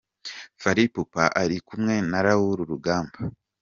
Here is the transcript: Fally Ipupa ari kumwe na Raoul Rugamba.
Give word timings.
Fally 0.61 0.83
Ipupa 0.87 1.23
ari 1.41 1.57
kumwe 1.67 1.95
na 2.09 2.19
Raoul 2.25 2.59
Rugamba. 2.69 3.17